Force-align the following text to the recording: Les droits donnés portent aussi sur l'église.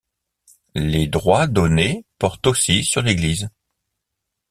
Les 0.73 1.05
droits 1.05 1.45
donnés 1.45 2.05
portent 2.17 2.47
aussi 2.47 2.83
sur 2.83 3.03
l'église. 3.03 3.51